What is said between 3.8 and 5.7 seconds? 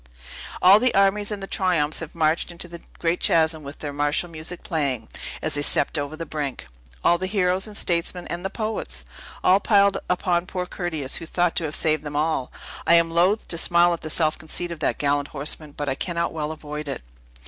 martial music playing, as they